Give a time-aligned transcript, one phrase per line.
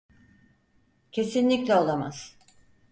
[1.11, 2.37] Kesinlikle olamaz.